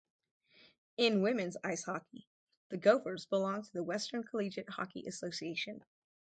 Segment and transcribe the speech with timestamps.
[0.97, 2.27] In women's ice hockey,
[2.69, 5.83] the Gophers belong to the Western Collegiate Hockey Association.